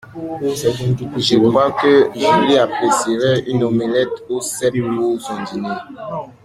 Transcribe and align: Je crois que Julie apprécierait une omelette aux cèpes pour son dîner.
Je 1.15 1.37
crois 1.37 1.71
que 1.73 2.09
Julie 2.15 2.57
apprécierait 2.57 3.41
une 3.45 3.63
omelette 3.63 4.23
aux 4.29 4.41
cèpes 4.41 4.73
pour 4.97 5.21
son 5.21 5.43
dîner. 5.43 5.77